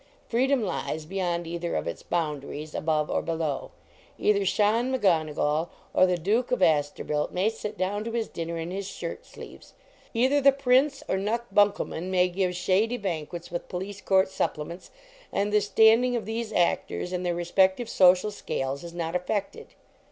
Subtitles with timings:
[0.27, 3.69] Free dom lies beyond cither of its boundaries, above or below.
[4.17, 8.71] Either Shaun McGonegal or the Duke of Astorbilt may sit down to his dinner in
[8.71, 9.75] his shirt sleeves;
[10.15, 14.89] either the Prince or Knuck Buncoman may give shady ban quets with police court supplements,
[15.31, 19.75] and the standing of these actors, in their respective social scales, is not affected.